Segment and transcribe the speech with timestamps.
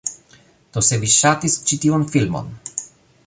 [0.77, 2.53] Do, se vi ŝatis ĉi tiun filmon